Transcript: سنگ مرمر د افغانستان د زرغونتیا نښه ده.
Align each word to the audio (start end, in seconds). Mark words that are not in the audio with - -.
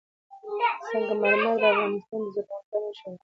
سنگ 0.89 1.09
مرمر 1.21 1.55
د 1.61 1.63
افغانستان 1.67 2.21
د 2.25 2.27
زرغونتیا 2.33 2.79
نښه 2.85 3.07
ده. 3.11 3.19